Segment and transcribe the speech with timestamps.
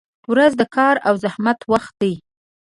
[0.31, 2.13] •ورځ د کار او زحمت وخت دی.